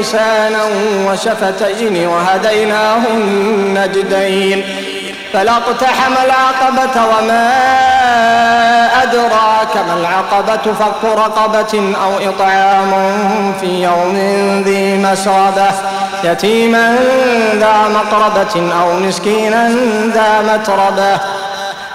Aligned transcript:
ولسانا 0.00 0.62
وشفتين 1.08 2.06
وهديناه 2.06 3.02
النجدين 3.14 4.64
فلاقتحم 5.32 6.12
العقبة 6.24 7.00
وما 7.06 7.50
أدراك 9.02 9.76
ما 9.76 9.94
العقبة 10.00 10.72
فك 10.72 11.04
رقبة 11.04 11.94
أو 12.04 12.30
إطعام 12.30 12.92
في 13.60 13.82
يوم 13.82 14.16
ذي 14.66 14.98
مسربة 14.98 15.70
يتيما 16.24 16.96
ذا 17.54 17.74
مقربة 17.94 18.72
أو 18.82 18.92
مسكينا 19.00 19.68
ذا 20.14 20.40
متربة 20.54 21.18